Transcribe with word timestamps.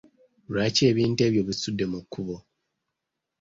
Lwaki 0.51 0.81
ebintu 0.91 1.19
ebyo 1.27 1.39
obisudde 1.43 1.85
mu 1.91 1.99
kkubo? 2.03 2.37